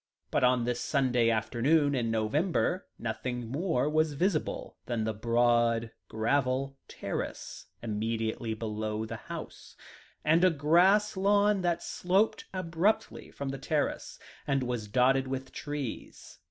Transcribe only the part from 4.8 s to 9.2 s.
than the broad gravel terrace immediately below the